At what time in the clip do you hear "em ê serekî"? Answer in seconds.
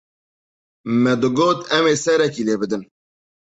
1.77-2.43